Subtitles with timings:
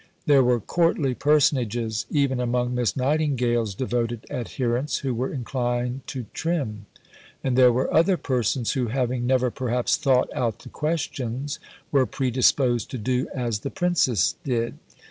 [0.25, 6.87] There were courtly personages even among Miss Nightingale's devoted adherents who were inclined to trim;
[7.43, 11.59] and there were other persons, who, having never perhaps thought out the questions,
[11.91, 14.79] were predisposed to do as the Princess did.